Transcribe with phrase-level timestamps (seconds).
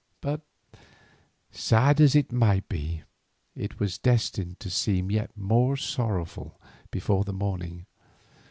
[0.19, 0.41] But
[1.51, 3.03] sad as it might be,
[3.55, 7.85] it was destined to seem yet more sorrowful before the morning.